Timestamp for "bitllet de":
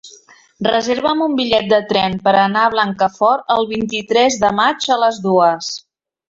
1.39-1.79